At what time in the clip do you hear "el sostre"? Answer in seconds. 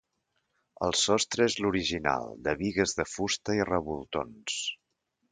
0.85-1.45